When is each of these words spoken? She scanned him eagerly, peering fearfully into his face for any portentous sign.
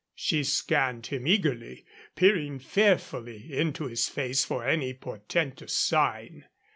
She 0.15 0.43
scanned 0.43 1.05
him 1.05 1.27
eagerly, 1.27 1.85
peering 2.15 2.57
fearfully 2.57 3.53
into 3.55 3.85
his 3.85 4.09
face 4.09 4.43
for 4.43 4.67
any 4.67 4.95
portentous 4.95 5.73
sign. 5.73 6.45